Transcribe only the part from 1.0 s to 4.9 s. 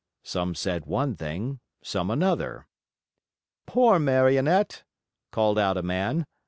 thing, some another. "Poor Marionette,"